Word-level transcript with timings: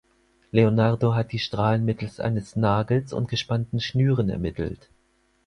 Leonardo 0.51 1.13
hat 1.13 1.31
die 1.31 1.37
Strahlen 1.37 1.85
mittels 1.85 2.19
eines 2.19 2.55
Nagels 2.55 3.13
und 3.13 3.27
gespannten 3.29 3.79
Schnüren 3.79 4.31
ermittelt. 4.31 4.89